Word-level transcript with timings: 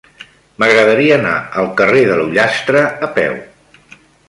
M'agradaria 0.61 1.17
anar 1.17 1.35
al 1.63 1.69
carrer 1.83 2.01
de 2.13 2.17
l'Ullastre 2.23 2.83
a 3.09 3.13
peu. 3.21 3.39